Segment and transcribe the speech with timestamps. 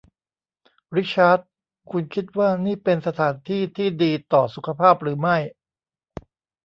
[0.95, 1.39] ริชาร์ด
[1.91, 5.37] คุณคิดว่านี่เป็นสถานที่ที่ดีต่อสุขภาพหรือไม่?